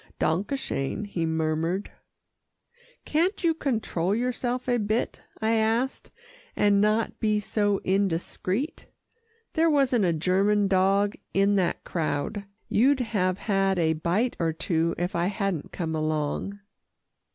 [0.17, 1.91] "Danke schön," he murmured.
[3.05, 6.09] "Can't you control yourself a bit?" I asked,
[6.55, 8.87] "and not be so indiscreet?
[9.53, 12.45] There wasn't a German dog in that crowd.
[12.67, 16.59] You'd have had a bite or two, if I hadn't come along."